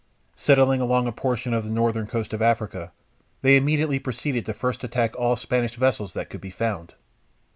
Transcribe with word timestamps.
Settling 0.35 0.81
along 0.81 1.05
a 1.05 1.11
portion 1.11 1.53
of 1.53 1.63
the 1.63 1.69
northern 1.69 2.07
coast 2.07 2.33
of 2.33 2.41
Africa, 2.41 2.91
they 3.43 3.55
immediately 3.55 3.99
proceeded 3.99 4.47
to 4.47 4.51
first 4.55 4.83
attack 4.83 5.15
all 5.15 5.35
Spanish 5.35 5.75
vessels 5.75 6.13
that 6.13 6.27
could 6.27 6.41
be 6.41 6.49
found. 6.49 6.95